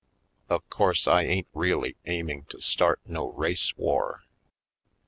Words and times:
Of 0.49 0.67
course 0.67 1.07
I 1.07 1.21
ain't 1.25 1.47
really 1.53 1.95
aiming 2.07 2.45
to 2.49 2.59
start 2.59 2.99
no 3.05 3.27
race 3.33 3.75
war. 3.77 4.23